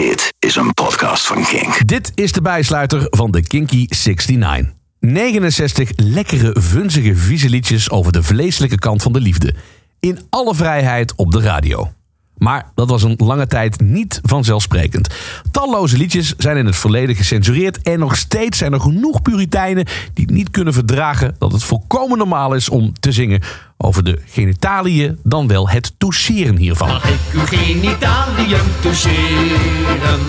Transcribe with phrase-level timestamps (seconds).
[0.00, 1.86] Dit is een podcast van Kink.
[1.86, 4.74] Dit is de bijsluiter van de Kinky 69.
[5.00, 9.54] 69 lekkere, vunzige, vieze liedjes over de vleeselijke kant van de liefde.
[9.98, 11.92] In alle vrijheid op de radio.
[12.40, 15.08] Maar dat was een lange tijd niet vanzelfsprekend.
[15.50, 20.32] Talloze liedjes zijn in het verleden gecensureerd en nog steeds zijn er genoeg puriteinen die
[20.32, 23.42] niet kunnen verdragen dat het volkomen normaal is om te zingen
[23.76, 26.88] over de genitaliën, dan wel het toucheren hiervan.
[26.88, 30.20] Mag ik uw genitaliën toucheren?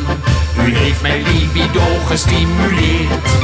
[0.58, 3.40] U heeft mijn libido gestimuleerd.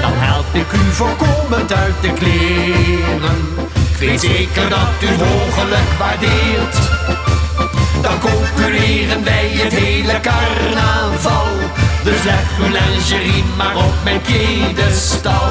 [0.00, 3.75] Dan help ik u voorkomend uit de kleren.
[3.98, 6.76] Weet zeker dat u mogelijk waardeert.
[8.02, 11.46] Dan concurreren wij het hele carnaval.
[12.04, 15.50] Dus leg uw lingerie maar op mijn piedestal.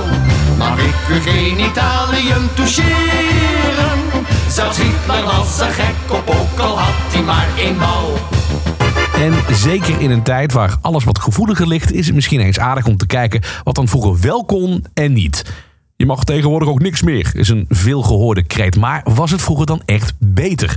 [0.58, 4.00] Mag ik uw genitaliën toucheren?
[4.50, 8.18] Zelfs Hitler was er gek op, ook al had hij maar één bal.
[9.16, 12.86] En zeker in een tijd waar alles wat gevoeliger ligt, is het misschien eens aardig
[12.86, 15.44] om te kijken wat dan vroeger wel kon en niet.
[15.98, 18.76] Je mag tegenwoordig ook niks meer, is een veelgehoorde kreet.
[18.76, 20.70] Maar was het vroeger dan echt beter?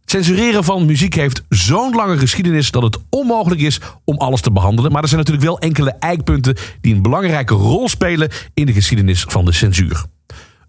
[0.00, 4.52] Het censureren van muziek heeft zo'n lange geschiedenis dat het onmogelijk is om alles te
[4.52, 4.92] behandelen.
[4.92, 9.24] Maar er zijn natuurlijk wel enkele eikpunten die een belangrijke rol spelen in de geschiedenis
[9.28, 10.04] van de censuur.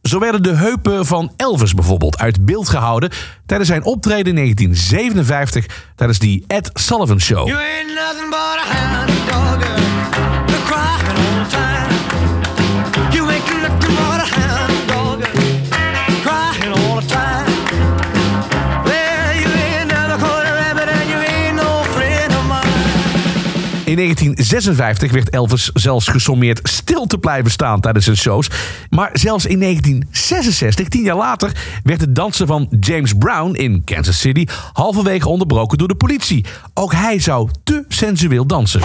[0.02, 3.10] Zo werden de heupen van Elvis bijvoorbeeld uit beeld gehouden
[3.46, 7.48] tijdens zijn optreden in 1957 tijdens die Ed Sullivan Show.
[23.94, 28.50] In 1956 werd Elvis zelfs gesommeerd stil te blijven staan tijdens zijn shows.
[28.90, 31.52] Maar zelfs in 1966, tien jaar later,
[31.84, 36.46] werd het dansen van James Brown in Kansas City halverwege onderbroken door de politie.
[36.74, 38.82] Ook hij zou te sensueel dansen.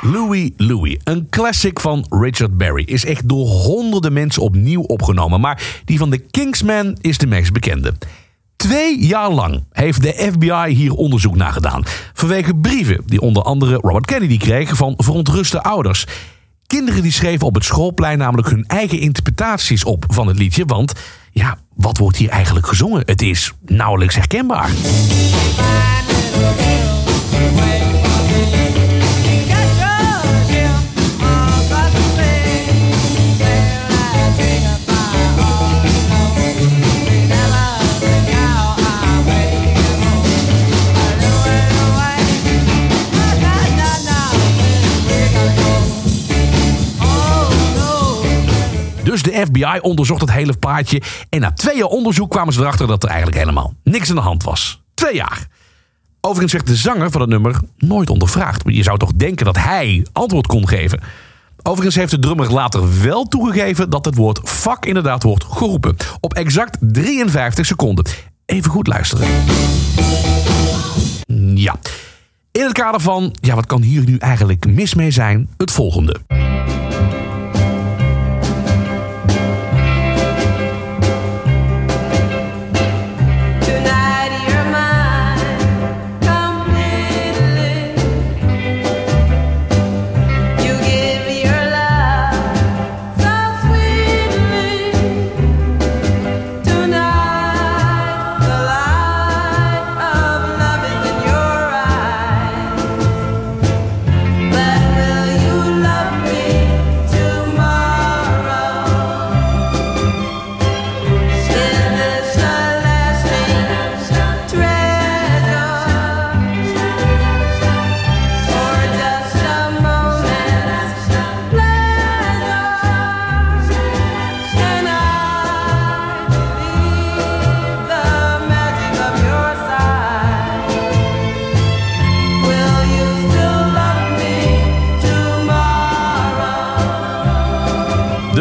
[0.00, 5.40] Louie Louie, een classic van Richard Berry, is echt door honderden mensen opnieuw opgenomen.
[5.40, 7.94] Maar die van de Kingsman is de meest bekende.
[8.62, 11.82] Twee jaar lang heeft de FBI hier onderzoek naar gedaan.
[12.12, 16.06] Vanwege brieven die onder andere Robert Kennedy kreeg van verontruste ouders.
[16.66, 20.64] Kinderen die schreven op het schoolplein namelijk hun eigen interpretaties op van het liedje.
[20.64, 20.92] Want
[21.30, 23.02] ja, wat wordt hier eigenlijk gezongen?
[23.04, 24.70] Het is nauwelijks herkenbaar.
[49.32, 51.02] De FBI onderzocht het hele paardje.
[51.28, 54.22] En na twee jaar onderzoek kwamen ze erachter dat er eigenlijk helemaal niks aan de
[54.22, 54.82] hand was.
[54.94, 55.46] Twee jaar.
[56.20, 58.62] Overigens werd de zanger van het nummer nooit ondervraagd.
[58.66, 61.00] Je zou toch denken dat hij antwoord kon geven.
[61.62, 65.96] Overigens heeft de drummer later wel toegegeven dat het woord fuck inderdaad wordt geroepen.
[66.20, 68.04] Op exact 53 seconden.
[68.46, 69.28] Even goed luisteren.
[71.54, 71.76] Ja.
[72.52, 75.48] In het kader van, ja, wat kan hier nu eigenlijk mis mee zijn?
[75.56, 76.20] Het volgende.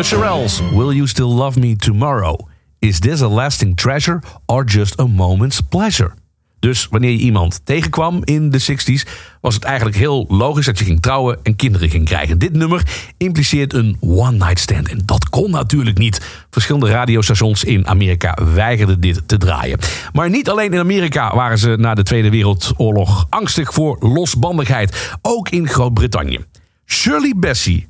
[0.01, 2.47] The Will You Still Love Me Tomorrow?
[2.79, 6.13] Is this a lasting treasure or just a moment's pleasure?
[6.59, 9.09] Dus wanneer je iemand tegenkwam in de 60s,
[9.41, 12.39] was het eigenlijk heel logisch dat je ging trouwen en kinderen ging krijgen.
[12.39, 12.83] Dit nummer
[13.17, 14.89] impliceert een one-night stand.
[14.89, 16.45] En dat kon natuurlijk niet.
[16.49, 19.79] Verschillende radiostations in Amerika weigerden dit te draaien.
[20.13, 25.17] Maar niet alleen in Amerika waren ze na de Tweede Wereldoorlog angstig voor losbandigheid.
[25.21, 26.39] Ook in Groot-Brittannië.
[26.85, 27.89] Shirley Bassey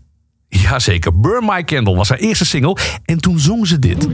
[0.51, 4.07] Jazeker, Burn My Candle was haar eerste single en toen zong ze dit.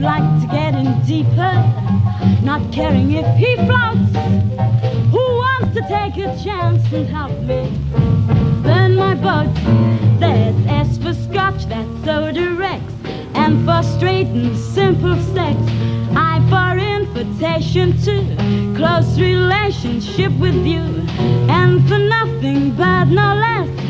[8.62, 9.60] Burn my boats.
[10.18, 10.54] There's
[10.88, 12.82] S for scotch, that's so direct.
[13.34, 15.56] And for straight and simple sex.
[16.14, 18.22] I for invitation to
[18.74, 20.82] close relationship with you.
[21.48, 23.87] And for nothing but no less.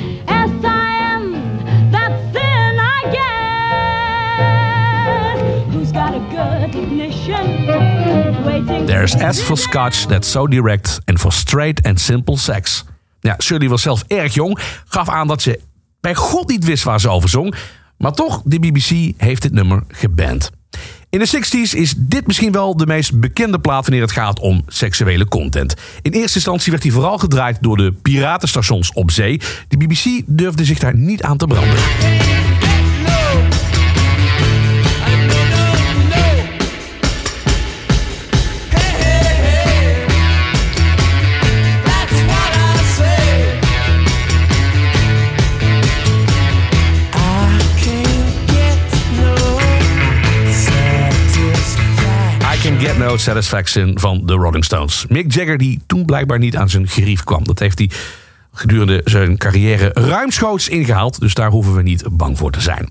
[8.87, 11.01] There's S for Scotch, that's so direct.
[11.05, 12.85] En for straight and simple sex.
[13.21, 14.59] Ja, Shirley was zelf erg jong.
[14.85, 15.61] Gaf aan dat ze
[16.01, 17.55] bij God niet wist waar ze over zong.
[17.99, 20.51] Maar toch, de BBC heeft dit nummer geband.
[21.11, 24.63] In de 60s is dit misschien wel de meest bekende plaat wanneer het gaat om
[24.67, 25.75] seksuele content.
[26.03, 29.41] In eerste instantie werd hij vooral gedraaid door de piratenstations op zee.
[29.69, 31.79] De BBC durfde zich daar niet aan te branden.
[52.79, 55.07] Get No Satisfaction van de Rolling Stones.
[55.09, 57.45] Mick Jagger die toen blijkbaar niet aan zijn gerief kwam.
[57.45, 57.91] Dat heeft hij
[58.53, 61.21] gedurende zijn carrière ruimschoots ingehaald.
[61.21, 62.91] Dus daar hoeven we niet bang voor te zijn.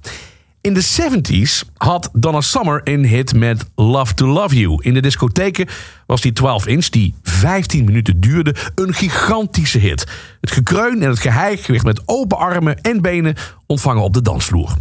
[0.62, 4.78] In de 70s had Donna Summer een hit met Love to Love You.
[4.82, 5.68] In de discotheken
[6.06, 10.08] was die 12 inch, die 15 minuten duurde, een gigantische hit.
[10.42, 13.36] Het gekreun en het geheig met open armen en benen
[13.66, 14.78] ontvangen op de dansvloer.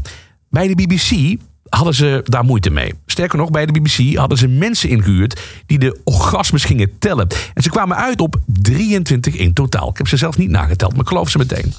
[0.50, 2.94] Bij de BBC hadden ze daar moeite mee.
[3.06, 7.28] Sterker nog, bij de BBC hadden ze mensen ingehuurd die de orgasmes gingen tellen.
[7.54, 9.88] En ze kwamen uit op 23 in totaal.
[9.88, 11.74] Ik heb ze zelf niet nageteld, maar ik geloof ze meteen.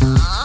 [0.00, 0.37] Oh,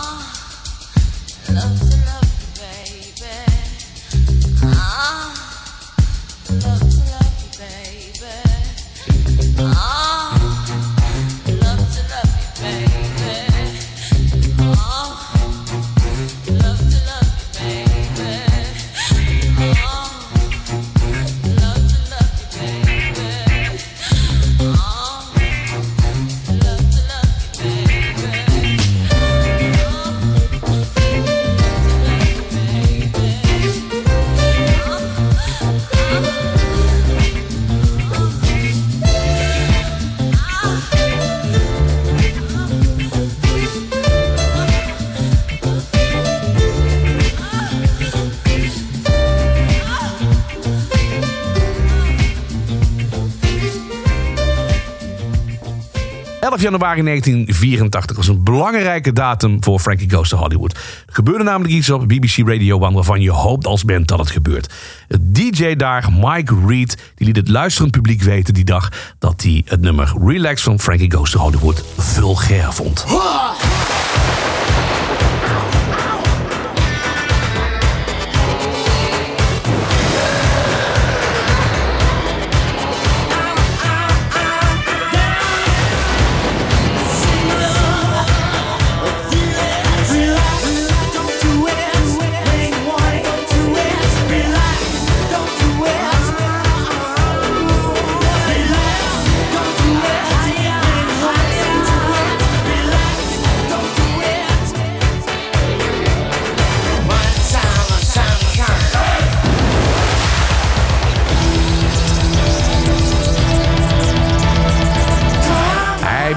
[56.54, 60.74] 11 januari 1984 was een belangrijke datum voor Frankie Goes to Hollywood.
[61.08, 64.30] Er gebeurde namelijk iets op BBC Radio 1 waarvan je hoopt als band dat het
[64.30, 64.74] gebeurt.
[65.08, 68.90] Het DJ daar, Mike Reed, die liet het luisterend publiek weten die dag
[69.20, 73.06] dat hij het nummer Relax van Frankie Goes to Hollywood vulgair vond.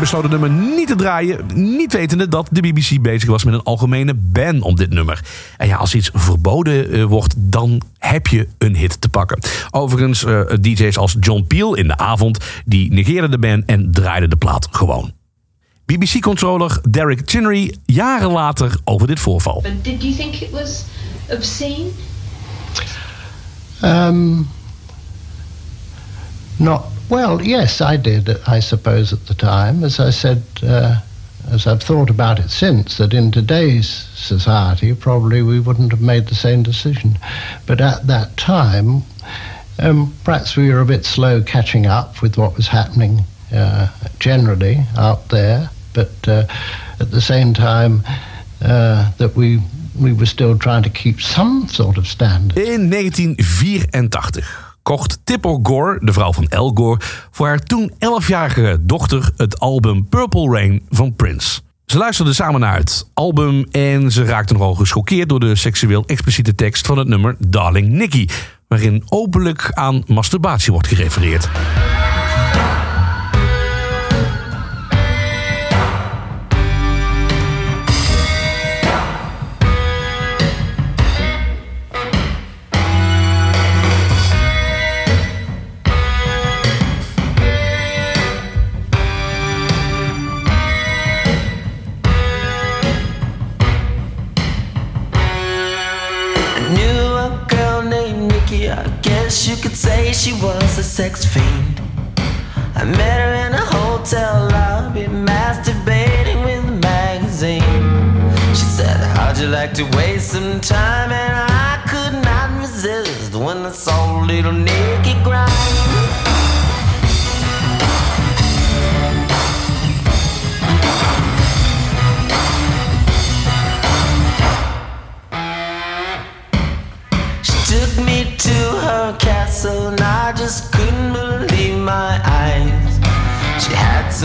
[0.06, 3.62] Besloot het nummer niet te draaien, niet wetende dat de BBC bezig was met een
[3.62, 5.24] algemene ban op dit nummer.
[5.56, 9.38] En ja, als iets verboden eh, wordt, dan heb je een hit te pakken.
[9.70, 14.30] Overigens, eh, DJ's als John Peel in de avond, die negeerden de ban en draaiden
[14.30, 15.12] de plaat gewoon.
[15.84, 19.60] BBC-controller Derek Chinnery jaren later over dit voorval.
[19.62, 20.84] But did you think it was
[21.28, 21.86] obscene?
[23.82, 24.48] Um,
[26.56, 27.42] not well.
[27.42, 28.28] Yes, I did.
[28.46, 31.00] I suppose at the time, as I said, uh,
[31.50, 36.26] as I've thought about it since, that in today's society, probably we wouldn't have made
[36.26, 37.18] the same decision.
[37.66, 39.02] But at that time,
[39.78, 43.20] um, perhaps we were a bit slow catching up with what was happening
[43.52, 45.70] uh, generally out there.
[45.94, 46.46] But uh,
[47.00, 48.02] at the same time,
[48.62, 49.60] uh, that we
[49.98, 52.58] we were still trying to keep some sort of standard.
[52.58, 57.00] In 1984 kocht Tipper Gore, de vrouw van Al Gore,
[57.30, 61.60] voor haar toen 11-jarige dochter het album Purple Rain van Prince.
[61.86, 66.54] Ze luisterden samen naar het album en ze raakten nogal geschokkeerd door de seksueel expliciete
[66.54, 68.28] tekst van het nummer Darling Nikki,
[68.68, 71.48] waarin openlijk aan masturbatie wordt gerefereerd.
[100.26, 101.80] She was a sex fiend.
[102.74, 107.62] I met her in a hotel lobby, masturbating with a magazine.
[108.50, 111.12] She said, How'd you like to waste some time?
[111.12, 114.95] And I could not resist when I saw little Nikki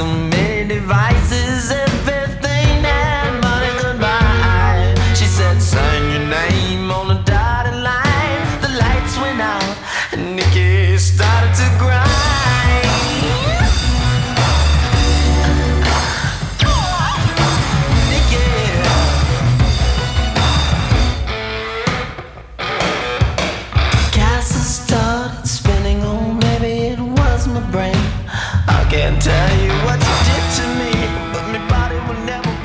[0.02, 0.31] some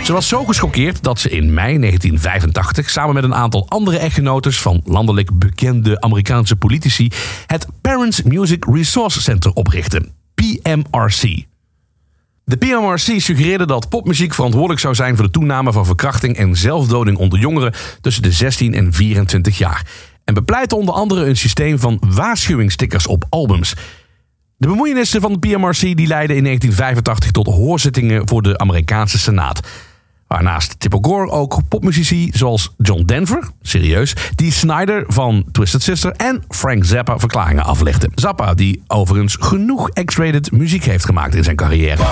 [0.06, 4.60] Ze was zo geschokkeerd dat ze in mei 1985 samen met een aantal andere echtgenotes
[4.60, 7.10] van landelijk bekende Amerikaanse politici
[7.46, 11.44] het Parents Music Resource Center oprichtte, PMRC.
[12.44, 17.18] De PMRC suggereerde dat popmuziek verantwoordelijk zou zijn voor de toename van verkrachting en zelfdoding
[17.18, 19.86] onder jongeren tussen de 16 en 24 jaar.
[20.24, 23.74] En bepleitte onder andere een systeem van waarschuwingsstickers op albums.
[24.56, 29.60] De bemoeienissen van de PMRC die leidden in 1985 tot hoorzittingen voor de Amerikaanse Senaat.
[30.26, 36.44] Waarnaast Tipple Gore ook popmuzici zoals John Denver, serieus, Dee Snyder van Twisted Sister en
[36.48, 38.10] Frank Zappa verklaringen aflegde.
[38.14, 42.02] Zappa, die overigens genoeg X-rated muziek heeft gemaakt in zijn carrière.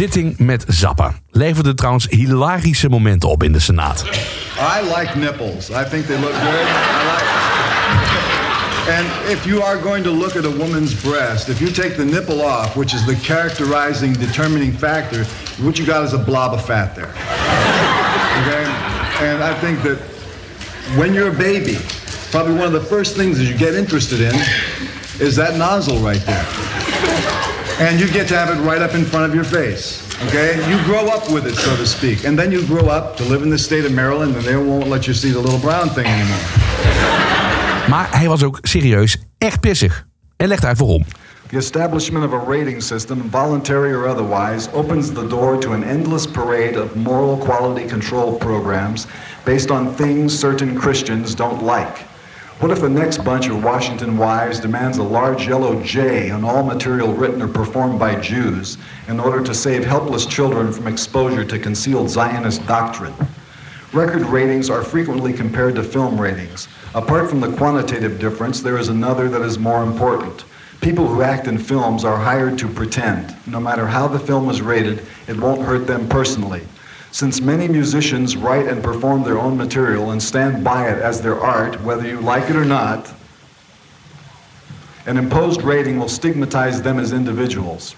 [0.00, 4.04] Zitting met Zappa leverde trouwens hilarische momenten op in de Senaat.
[4.58, 5.70] I like nipples.
[5.70, 6.66] I think they look good.
[6.66, 7.28] I like.
[8.96, 12.04] And if you are going to look at a woman's breast, if you take the
[12.04, 15.24] nipple off, which is the characterizing, determining factor,
[15.64, 17.12] what you got is a blob of fat there.
[18.40, 18.64] Okay?
[19.26, 19.98] And I think that
[20.96, 21.76] when you're a baby,
[22.30, 24.34] probably one of the first things that you get interested in
[25.18, 26.79] is that nozzle right there.
[27.80, 30.06] And you get to have it right up in front of your face.
[30.26, 30.56] Okay?
[30.68, 32.24] You grow up with it, so to speak.
[32.26, 34.88] And then you grow up to live in the state of Maryland and they won't
[34.88, 36.38] let you see the little brown thing anymore.
[37.88, 40.06] Maar hij was ook serieus echt pissig.
[40.36, 41.04] En legt uit waarom.
[41.50, 46.26] The establishment of a rating system, voluntary or otherwise, opens the door to an endless
[46.26, 49.06] parade of moral quality control programs
[49.44, 52.09] based on things certain Christians don't like.
[52.60, 56.62] What if the next bunch of Washington wives demands a large yellow J on all
[56.62, 58.76] material written or performed by Jews
[59.08, 63.14] in order to save helpless children from exposure to concealed Zionist doctrine?
[63.94, 66.68] Record ratings are frequently compared to film ratings.
[66.94, 70.44] Apart from the quantitative difference, there is another that is more important.
[70.82, 73.34] People who act in films are hired to pretend.
[73.46, 76.60] No matter how the film is rated, it won't hurt them personally.
[77.12, 81.40] Since many musicians write and perform their own material and stand by it as their
[81.40, 83.12] art, whether you like it or not,
[85.06, 87.96] an imposed rating will stigmatize them as individuals.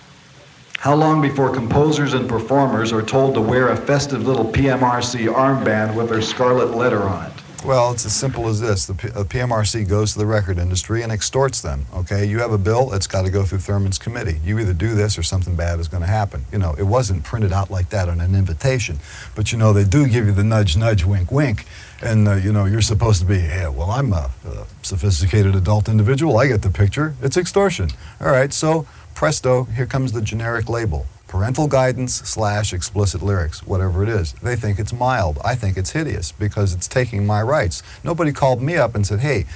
[0.78, 5.94] How long before composers and performers are told to wear a festive little PMRC armband
[5.94, 7.41] with their scarlet letter on it?
[7.64, 8.86] Well, it's as simple as this.
[8.86, 11.86] The P- uh, PMRC goes to the record industry and extorts them.
[11.94, 14.40] Okay, you have a bill, it's got to go through Thurman's committee.
[14.44, 16.44] You either do this or something bad is going to happen.
[16.50, 18.98] You know, it wasn't printed out like that on an invitation,
[19.36, 21.64] but you know they do give you the nudge, nudge, wink, wink,
[22.02, 25.88] and uh, you know you're supposed to be, yeah, well, I'm a, a sophisticated adult
[25.88, 26.38] individual.
[26.38, 27.14] I get the picture.
[27.22, 27.90] It's extortion.
[28.20, 31.06] All right, so presto, here comes the generic label.
[31.32, 34.34] Parental guidance slash explicit lyrics, whatever it is.
[34.34, 35.38] They think it's mild.
[35.42, 37.82] I think it's hideous because it's taking my rights.
[38.04, 39.46] Nobody called me up and said, hey,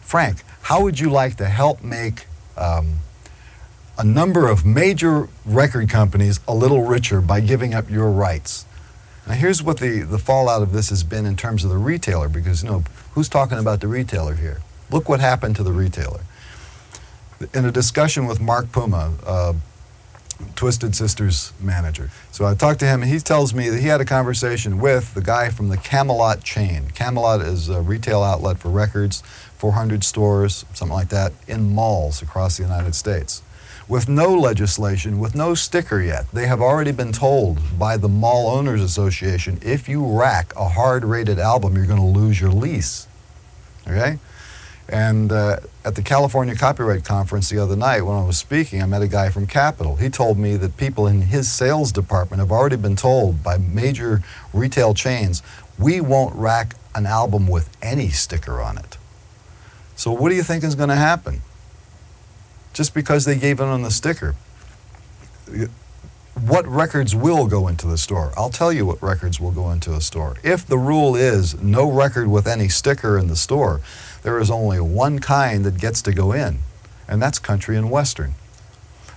[0.00, 2.94] Frank, how would you like to help make um,
[3.96, 8.66] a number of major record companies a little richer by giving up your rights?
[9.24, 12.28] Now, here's what the, the fallout of this has been in terms of the retailer,
[12.28, 12.82] because, you know,
[13.12, 14.62] who's talking about the retailer here?
[14.90, 16.22] Look what happened to the retailer.
[17.54, 19.52] In a discussion with Mark Puma, uh,
[20.56, 22.10] Twisted Sisters manager.
[22.32, 25.14] So I talked to him, and he tells me that he had a conversation with
[25.14, 26.90] the guy from the Camelot chain.
[26.94, 29.22] Camelot is a retail outlet for records,
[29.56, 33.42] 400 stores, something like that, in malls across the United States.
[33.88, 38.46] With no legislation, with no sticker yet, they have already been told by the Mall
[38.48, 43.08] Owners Association if you rack a hard rated album, you're going to lose your lease.
[43.88, 44.18] Okay?
[44.90, 48.86] And uh, at the California Copyright Conference the other night, when I was speaking, I
[48.86, 49.94] met a guy from Capital.
[49.96, 54.20] He told me that people in his sales department have already been told by major
[54.52, 55.44] retail chains,
[55.78, 58.98] we won't rack an album with any sticker on it.
[59.94, 61.42] So, what do you think is going to happen?
[62.72, 64.34] Just because they gave it on the sticker.
[66.46, 68.32] What records will go into the store?
[68.34, 70.36] I'll tell you what records will go into a store.
[70.42, 73.82] If the rule is no record with any sticker in the store,
[74.22, 76.60] there is only one kind that gets to go in,
[77.06, 78.36] and that's country and western.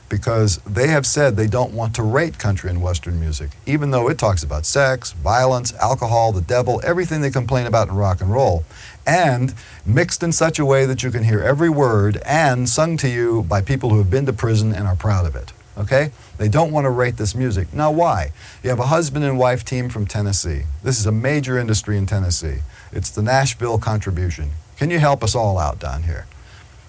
[0.09, 4.09] Because they have said they don't want to rate country and western music, even though
[4.09, 8.33] it talks about sex, violence, alcohol, the devil, everything they complain about in rock and
[8.33, 8.65] roll,
[9.07, 9.53] and
[9.85, 13.43] mixed in such a way that you can hear every word and sung to you
[13.43, 15.53] by people who have been to prison and are proud of it.
[15.77, 16.11] Okay?
[16.37, 17.67] They don't want to rate this music.
[17.73, 18.31] Now, why?
[18.63, 20.63] You have a husband and wife team from Tennessee.
[20.83, 22.61] This is a major industry in Tennessee.
[22.91, 24.51] It's the Nashville contribution.
[24.77, 26.25] Can you help us all out down here?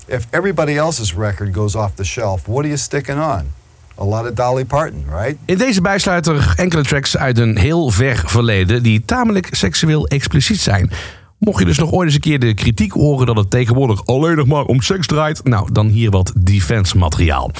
[0.07, 3.53] If everybody else's record goes off the shelf, what are you sticking on?
[3.99, 5.37] A lot of Dolly Parton, right?
[5.45, 10.91] In deze bijsluiter enkele tracks uit een heel ver verleden die tamelijk seksueel expliciet zijn.
[11.39, 14.37] Mocht je dus nog ooit eens een keer de kritiek horen dat het tegenwoordig alleen
[14.37, 17.51] nog maar om seks draait, nou dan hier wat defense materiaal.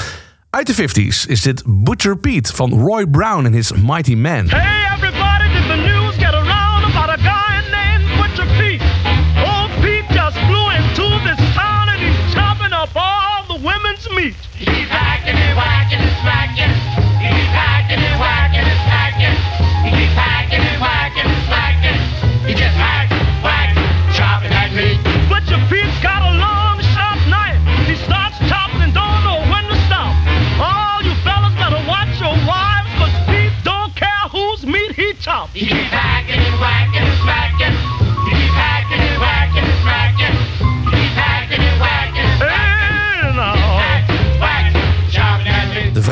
[0.55, 4.49] Uit de 50s is dit Butcher Pete van Roy Brown en his Mighty Man.
[4.49, 8.83] Hey everybody, did the news get around about a guy named Butcher Pete?
[9.51, 14.37] Old Pete just flew into this town and he's chopping up all the women's meat.
[14.55, 16.73] He's hacking and whacking and smacking.
[17.19, 17.84] He's hacking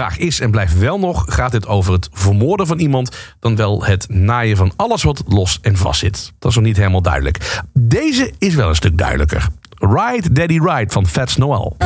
[0.03, 3.85] vraag is en blijft wel nog: gaat dit over het vermoorden van iemand, dan wel
[3.85, 6.33] het naaien van alles wat los en vast zit?
[6.39, 7.63] Dat is nog niet helemaal duidelijk.
[7.73, 9.47] Deze is wel een stuk duidelijker.
[9.79, 11.77] Ride Daddy Ride van Fats Noel.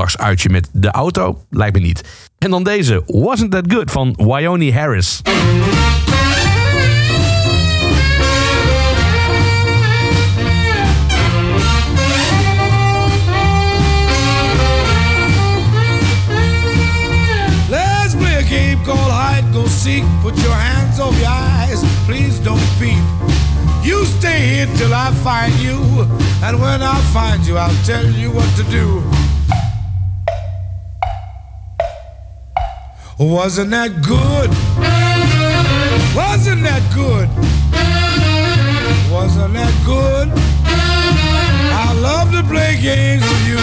[0.00, 1.44] Zondagsuitje met de auto?
[1.50, 2.04] Lijkt me niet.
[2.38, 5.22] En dan deze, Wasn't That Good van Wyoni Harris.
[19.82, 20.04] Seek.
[20.22, 23.04] Put your hands over your eyes, please don't peep.
[23.82, 25.78] You stay here till I find you,
[26.42, 29.02] and when I find you, I'll tell you what to do.
[33.20, 34.48] Wasn't that good?
[36.16, 37.28] Wasn't that good?
[39.12, 40.32] Wasn't that good?
[40.64, 43.60] I love to play games with you.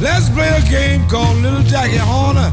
[0.00, 2.50] Let's play a game called Little Jackie Horner.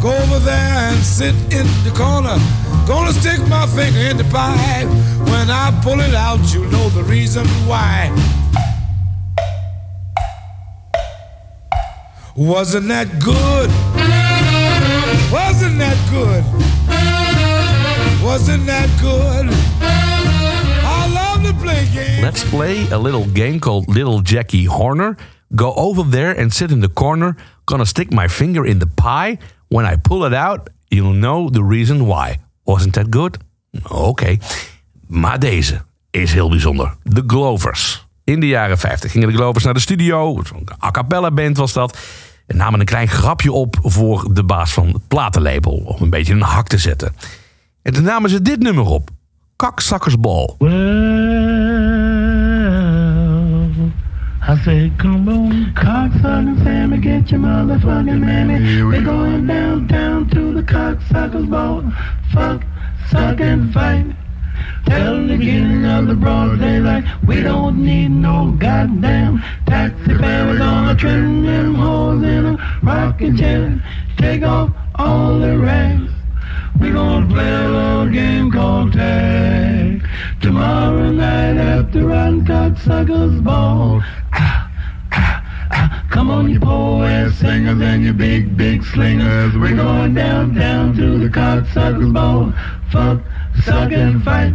[0.00, 2.38] Go over there and sit in the corner.
[2.86, 4.84] Gonna stick my finger in the pie.
[5.32, 8.14] When I pull it out, you know the reason why.
[12.36, 13.91] Wasn't that good?
[15.32, 16.44] Wasn't that good?
[18.22, 19.48] Wasn't that good?
[20.84, 22.22] I love to play games.
[22.22, 25.16] Let's play a little game called Little Jackie Horner.
[25.54, 27.36] Go over there and sit in the corner.
[27.64, 29.38] Gonna stick my finger in the pie.
[29.68, 32.38] When I pull it out, you'll know the reason why.
[32.64, 33.38] Wasn't that good?
[33.88, 34.36] Oké.
[35.06, 36.94] Maar deze is heel bijzonder.
[37.04, 38.06] The Glovers.
[38.24, 40.36] In de jaren 50 gingen de Glovers naar de studio.
[40.36, 41.98] Een a cappella band was dat.
[42.52, 45.72] En namen een klein grapje op voor de baas van het platenlabel.
[45.72, 47.14] Om een beetje een hak te zetten.
[47.82, 49.10] En toen namen ze dit nummer op.
[49.56, 50.54] Cocksuckersball.
[54.44, 58.82] I come on, cocksucker Sammy, get your motherfucking mammy.
[58.82, 61.82] We're going downtown to the cocksuckers ball.
[62.32, 62.62] Fuck,
[63.10, 64.06] suck and fight.
[64.86, 67.04] Tell the beginning of the broad daylight.
[67.26, 70.46] We don't need no goddamn taxi fare.
[70.46, 73.82] We're gonna trim them hoes in a rocking chair.
[74.18, 76.10] Take off all the rags.
[76.78, 80.06] We're gonna play a little game called tag.
[80.40, 84.00] Tomorrow night after Rotten Cocksuckers Ball.
[84.32, 84.70] Ah,
[85.12, 86.06] ah, ah.
[86.10, 89.56] Come on, you poor ass singers and you big, big slingers.
[89.56, 92.52] We're going down, down to the cocksuckers ball.
[92.90, 93.20] Fuck,
[93.64, 94.54] suck and fight.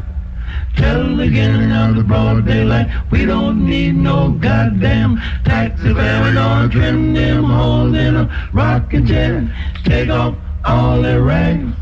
[0.77, 2.87] Till the beginning of the broad daylight.
[3.09, 6.21] We don't need no goddamn taxi fare.
[6.21, 9.51] We're gonna trim them holes in a rocking chair.
[9.83, 11.75] Take off all their rags.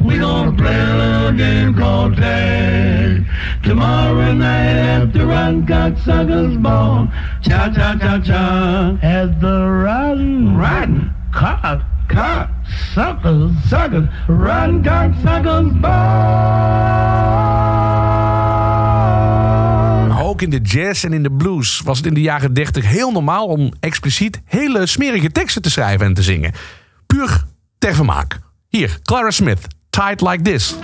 [0.00, 3.26] We gonna play a little game called tag.
[3.64, 7.08] Tomorrow night after Rotten Cocksuckers Ball.
[7.42, 8.98] Cha cha cha cha.
[9.02, 12.50] At the Rotten Rotten Cock Cock
[12.94, 17.47] Suckers Suckers Rotten Cocksuckers Ball.
[20.38, 23.12] Ook in de jazz en in de blues was het in de jaren 30 heel
[23.12, 26.52] normaal om expliciet hele smerige teksten te schrijven en te zingen.
[27.06, 27.44] Puur
[27.78, 28.38] ter vermaak.
[28.68, 30.74] Hier, Clara Smith, Tied Like This.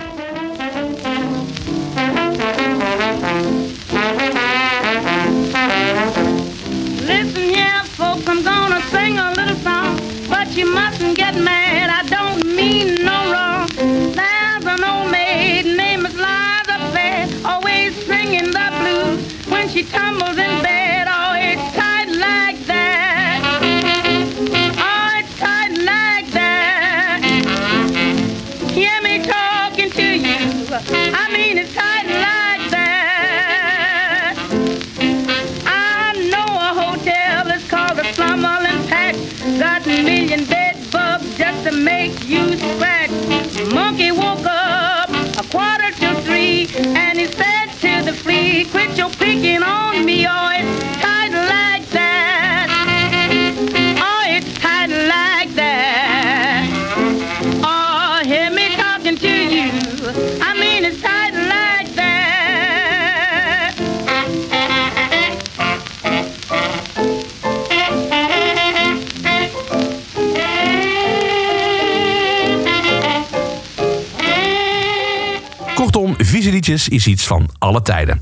[76.73, 78.21] Is iets van alle tijden.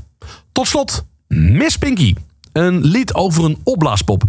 [0.52, 2.14] Tot slot, Miss Pinky.
[2.52, 4.22] Een lied over een opblaaspop.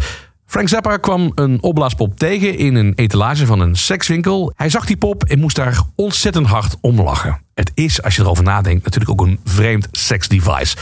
[0.46, 4.52] Frank Zappa kwam een opblaaspop tegen in een etalage van een sekswinkel.
[4.56, 7.40] Hij zag die pop en moest daar ontzettend hard om lachen.
[7.54, 10.76] Het is, als je erover nadenkt, natuurlijk ook een vreemd seksdevice.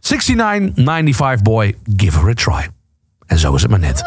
[0.00, 2.68] 69, 95 boy, give her a try.
[3.26, 4.02] En zo is het maar net.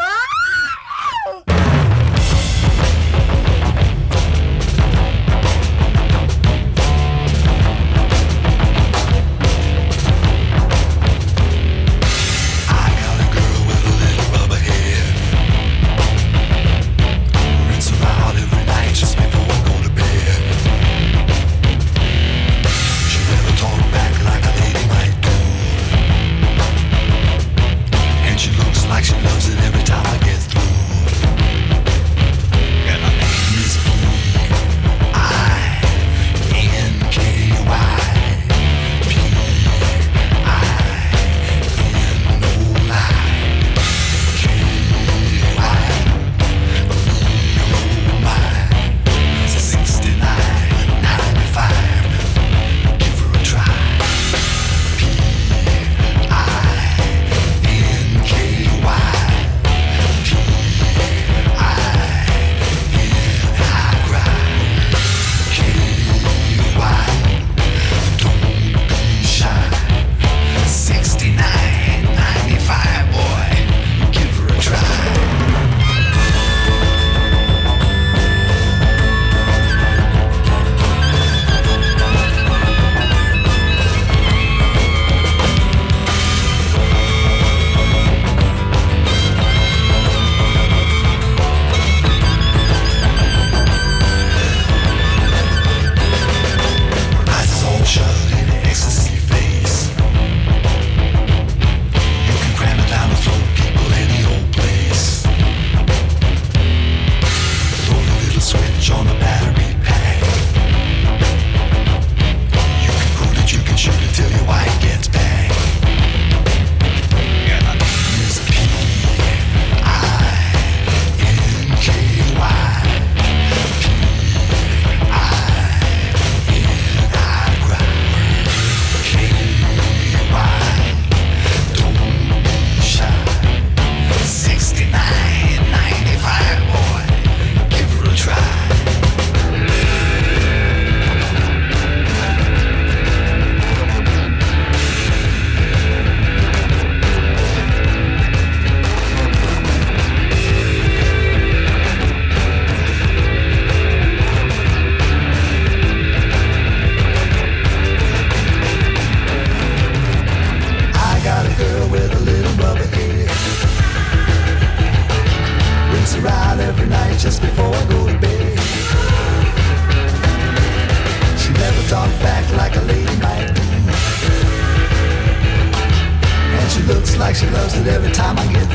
[177.84, 178.65] Every time I get